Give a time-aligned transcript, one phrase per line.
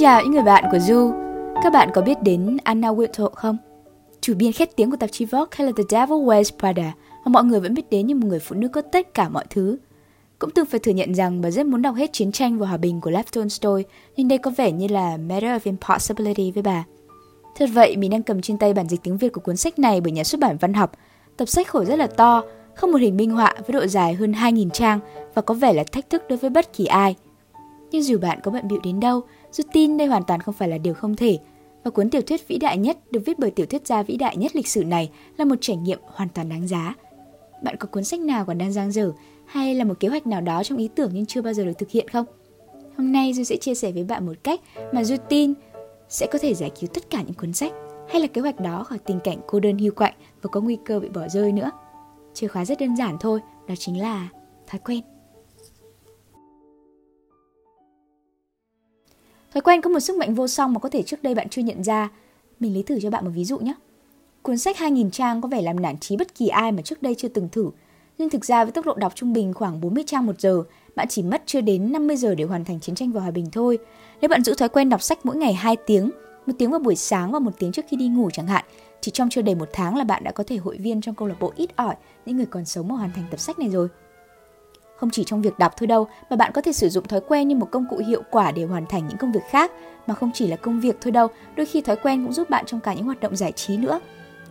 [0.00, 1.12] chào những người bạn của Du.
[1.62, 3.56] Các bạn có biết đến Anna Wintour không?
[4.20, 7.30] Chủ biên khét tiếng của tạp chí Vogue hay là The Devil Wears Prada mà
[7.30, 9.78] mọi người vẫn biết đến như một người phụ nữ có tất cả mọi thứ.
[10.38, 12.76] Cũng từng phải thừa nhận rằng bà rất muốn đọc hết Chiến tranh và Hòa
[12.76, 13.82] bình của Lev Tolstoy,
[14.16, 16.84] nhưng đây có vẻ như là Matter of Impossibility với bà.
[17.56, 20.00] Thật vậy, mình đang cầm trên tay bản dịch tiếng Việt của cuốn sách này
[20.00, 20.92] bởi nhà xuất bản văn học.
[21.36, 22.42] Tập sách khổ rất là to,
[22.74, 25.00] không một hình minh họa với độ dài hơn 2.000 trang
[25.34, 27.16] và có vẻ là thách thức đối với bất kỳ ai.
[27.90, 29.20] Nhưng dù bạn có bận bịu đến đâu,
[29.52, 31.38] dù tin đây hoàn toàn không phải là điều không thể,
[31.84, 34.36] và cuốn tiểu thuyết vĩ đại nhất được viết bởi tiểu thuyết gia vĩ đại
[34.36, 36.94] nhất lịch sử này là một trải nghiệm hoàn toàn đáng giá.
[37.62, 39.12] Bạn có cuốn sách nào còn đang dang dở
[39.46, 41.78] hay là một kế hoạch nào đó trong ý tưởng nhưng chưa bao giờ được
[41.78, 42.26] thực hiện không?
[42.96, 44.60] Hôm nay Du sẽ chia sẻ với bạn một cách
[44.92, 45.54] mà Du tin
[46.08, 47.72] sẽ có thể giải cứu tất cả những cuốn sách
[48.08, 50.78] hay là kế hoạch đó khỏi tình cảnh cô đơn hiu quạnh và có nguy
[50.84, 51.70] cơ bị bỏ rơi nữa.
[52.34, 54.28] Chìa khóa rất đơn giản thôi, đó chính là
[54.66, 55.00] thói quen.
[59.54, 61.62] Thói quen có một sức mạnh vô song mà có thể trước đây bạn chưa
[61.62, 62.08] nhận ra.
[62.60, 63.74] Mình lấy thử cho bạn một ví dụ nhé.
[64.42, 67.14] Cuốn sách 2.000 trang có vẻ làm nản trí bất kỳ ai mà trước đây
[67.14, 67.70] chưa từng thử.
[68.18, 70.62] Nhưng thực ra với tốc độ đọc trung bình khoảng 40 trang một giờ,
[70.94, 73.46] bạn chỉ mất chưa đến 50 giờ để hoàn thành chiến tranh và hòa bình
[73.52, 73.78] thôi.
[74.20, 76.10] Nếu bạn giữ thói quen đọc sách mỗi ngày 2 tiếng,
[76.46, 78.64] một tiếng vào buổi sáng và một tiếng trước khi đi ngủ chẳng hạn,
[79.00, 81.28] chỉ trong chưa đầy một tháng là bạn đã có thể hội viên trong câu
[81.28, 81.94] lạc bộ ít ỏi
[82.26, 83.88] những người còn sống mà hoàn thành tập sách này rồi.
[85.00, 87.48] Không chỉ trong việc đọc thôi đâu, mà bạn có thể sử dụng thói quen
[87.48, 89.72] như một công cụ hiệu quả để hoàn thành những công việc khác,
[90.06, 92.64] mà không chỉ là công việc thôi đâu, đôi khi thói quen cũng giúp bạn
[92.66, 94.00] trong cả những hoạt động giải trí nữa.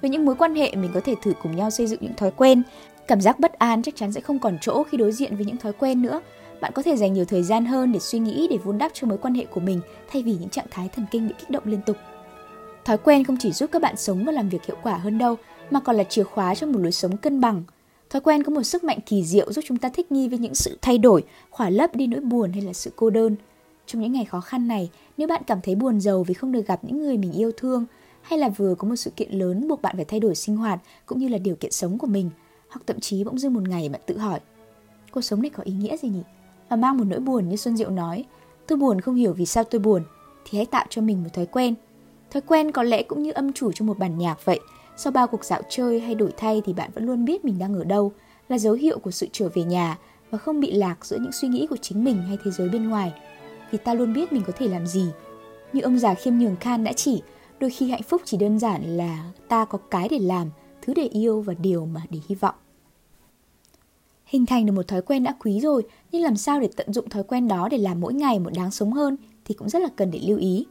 [0.00, 2.30] Với những mối quan hệ mình có thể thử cùng nhau xây dựng những thói
[2.30, 2.62] quen.
[3.08, 5.56] Cảm giác bất an chắc chắn sẽ không còn chỗ khi đối diện với những
[5.56, 6.20] thói quen nữa.
[6.60, 9.06] Bạn có thể dành nhiều thời gian hơn để suy nghĩ để vun đắp cho
[9.06, 9.80] mối quan hệ của mình
[10.12, 11.96] thay vì những trạng thái thần kinh bị kích động liên tục.
[12.84, 15.36] Thói quen không chỉ giúp các bạn sống và làm việc hiệu quả hơn đâu,
[15.70, 17.62] mà còn là chìa khóa cho một lối sống cân bằng–
[18.10, 20.54] Thói quen có một sức mạnh kỳ diệu giúp chúng ta thích nghi với những
[20.54, 23.36] sự thay đổi, khỏa lấp đi nỗi buồn hay là sự cô đơn.
[23.86, 26.66] Trong những ngày khó khăn này, nếu bạn cảm thấy buồn giàu vì không được
[26.66, 27.84] gặp những người mình yêu thương,
[28.22, 30.80] hay là vừa có một sự kiện lớn buộc bạn phải thay đổi sinh hoạt
[31.06, 32.30] cũng như là điều kiện sống của mình,
[32.68, 34.40] hoặc thậm chí bỗng dưng một ngày bạn tự hỏi,
[35.10, 36.22] cuộc sống này có ý nghĩa gì nhỉ?
[36.68, 38.24] Và mang một nỗi buồn như Xuân Diệu nói,
[38.66, 40.02] tôi buồn không hiểu vì sao tôi buồn,
[40.44, 41.74] thì hãy tạo cho mình một thói quen.
[42.30, 44.60] Thói quen có lẽ cũng như âm chủ cho một bản nhạc vậy,
[44.98, 47.74] sau bao cuộc dạo chơi hay đổi thay thì bạn vẫn luôn biết mình đang
[47.74, 48.12] ở đâu,
[48.48, 49.98] là dấu hiệu của sự trở về nhà
[50.30, 52.88] và không bị lạc giữa những suy nghĩ của chính mình hay thế giới bên
[52.88, 53.12] ngoài.
[53.70, 55.06] Vì ta luôn biết mình có thể làm gì.
[55.72, 57.22] Như ông già khiêm nhường Khan đã chỉ,
[57.60, 60.50] đôi khi hạnh phúc chỉ đơn giản là ta có cái để làm,
[60.82, 62.54] thứ để yêu và điều mà để hy vọng.
[64.26, 65.82] Hình thành được một thói quen đã quý rồi,
[66.12, 68.70] nhưng làm sao để tận dụng thói quen đó để làm mỗi ngày một đáng
[68.70, 70.66] sống hơn thì cũng rất là cần để lưu ý.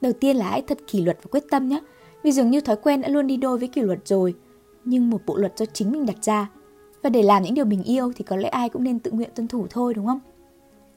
[0.00, 1.80] Đầu tiên là hãy thật kỷ luật và quyết tâm nhé
[2.24, 4.34] vì dường như thói quen đã luôn đi đôi với kỷ luật rồi,
[4.84, 6.50] nhưng một bộ luật do chính mình đặt ra.
[7.02, 9.30] Và để làm những điều mình yêu thì có lẽ ai cũng nên tự nguyện
[9.34, 10.20] tuân thủ thôi đúng không?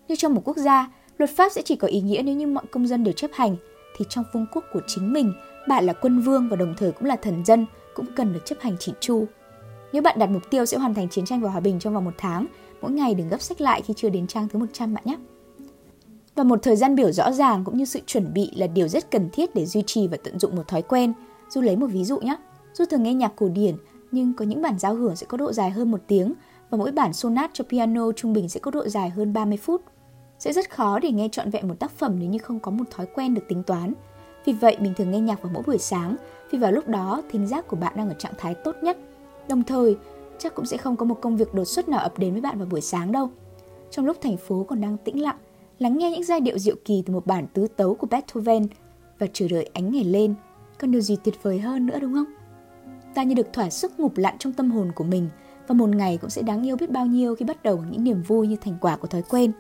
[0.08, 2.66] Như trong một quốc gia, luật pháp sẽ chỉ có ý nghĩa nếu như mọi
[2.72, 3.56] công dân đều chấp hành,
[3.98, 5.34] thì trong vương quốc của chính mình,
[5.68, 8.56] bạn là quân vương và đồng thời cũng là thần dân, cũng cần được chấp
[8.62, 9.26] hành chỉn chu.
[9.94, 12.06] Nếu bạn đặt mục tiêu sẽ hoàn thành chiến tranh và hòa bình trong vòng
[12.06, 12.46] một tháng,
[12.82, 15.18] mỗi ngày đừng gấp sách lại khi chưa đến trang thứ 100 bạn nhé.
[16.38, 19.12] Và một thời gian biểu rõ ràng cũng như sự chuẩn bị là điều rất
[19.12, 21.14] cần thiết để duy trì và tận dụng một thói quen.
[21.50, 22.36] Du lấy một ví dụ nhé.
[22.74, 23.76] Du thường nghe nhạc cổ điển,
[24.12, 26.34] nhưng có những bản giao hưởng sẽ có độ dài hơn một tiếng
[26.70, 29.82] và mỗi bản sonat cho piano trung bình sẽ có độ dài hơn 30 phút.
[30.40, 32.86] Sẽ rất khó để nghe trọn vẹn một tác phẩm nếu như không có một
[32.92, 33.94] thói quen được tính toán.
[34.46, 36.16] Vì vậy mình thường nghe nhạc vào mỗi buổi sáng,
[36.52, 38.98] vì vào lúc đó thính giác của bạn đang ở trạng thái tốt nhất.
[39.50, 39.98] Đồng thời,
[40.40, 42.58] chắc cũng sẽ không có một công việc đột xuất nào ập đến với bạn
[42.58, 43.30] vào buổi sáng đâu.
[43.92, 45.38] Trong lúc thành phố còn đang tĩnh lặng,
[45.80, 48.68] lắng nghe những giai điệu diệu kỳ từ một bản tứ tấu của Beethoven
[49.20, 50.34] và chờ đợi ánh ngày lên.
[50.80, 52.26] Còn điều gì tuyệt vời hơn nữa đúng không?
[53.16, 55.30] Ta như được thỏa sức ngụp lặn trong tâm hồn của mình
[55.68, 58.22] và một ngày cũng sẽ đáng yêu biết bao nhiêu khi bắt đầu những niềm
[58.22, 59.52] vui như thành quả của thói quen.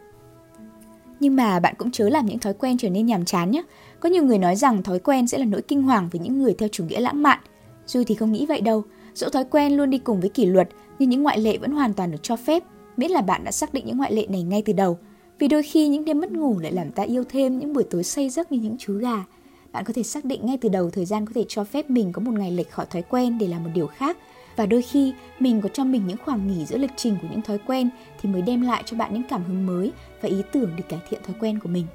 [1.20, 3.64] Nhưng mà bạn cũng chớ làm những thói quen trở nên nhàm chán nhé.
[4.00, 6.56] Có nhiều người nói rằng thói quen sẽ là nỗi kinh hoàng với những người
[6.58, 7.40] theo chủ nghĩa lãng mạn.
[7.86, 8.84] Dù thì không nghĩ vậy đâu.
[9.14, 11.94] Dẫu thói quen luôn đi cùng với kỷ luật, nhưng những ngoại lệ vẫn hoàn
[11.94, 12.64] toàn được cho phép,
[12.98, 14.98] miễn là bạn đã xác định những ngoại lệ này ngay từ đầu
[15.40, 18.04] vì đôi khi những đêm mất ngủ lại làm ta yêu thêm những buổi tối
[18.04, 19.24] say giấc như những chú gà.
[19.72, 22.12] Bạn có thể xác định ngay từ đầu thời gian có thể cho phép mình
[22.12, 24.18] có một ngày lệch khỏi thói quen để làm một điều khác.
[24.56, 27.42] Và đôi khi mình có cho mình những khoảng nghỉ giữa lịch trình của những
[27.42, 27.90] thói quen
[28.22, 29.92] thì mới đem lại cho bạn những cảm hứng mới
[30.22, 31.86] và ý tưởng để cải thiện thói quen của mình.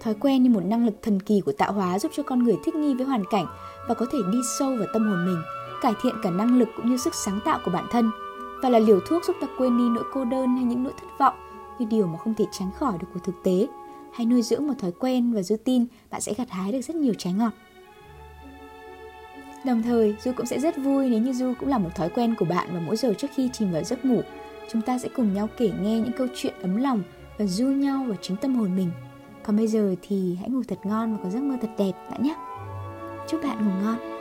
[0.00, 2.56] Thói quen như một năng lực thần kỳ của tạo hóa giúp cho con người
[2.64, 3.46] thích nghi với hoàn cảnh
[3.88, 5.42] và có thể đi sâu vào tâm hồn mình,
[5.82, 8.10] cải thiện cả năng lực cũng như sức sáng tạo của bản thân–
[8.62, 11.06] và là liều thuốc giúp ta quên đi nỗi cô đơn hay những nỗi thất
[11.18, 11.34] vọng
[11.78, 13.66] như điều mà không thể tránh khỏi được của thực tế.
[14.12, 16.96] Hãy nuôi dưỡng một thói quen và Du tin bạn sẽ gặt hái được rất
[16.96, 17.52] nhiều trái ngọt.
[19.64, 22.34] Đồng thời, Du cũng sẽ rất vui nếu như Du cũng là một thói quen
[22.38, 24.22] của bạn vào mỗi giờ trước khi chìm vào giấc ngủ,
[24.72, 27.02] chúng ta sẽ cùng nhau kể nghe những câu chuyện ấm lòng
[27.38, 28.90] và du nhau vào chính tâm hồn mình.
[29.42, 32.22] Còn bây giờ thì hãy ngủ thật ngon và có giấc mơ thật đẹp bạn
[32.22, 32.34] nhé.
[33.28, 34.15] Chúc bạn ngủ ngon.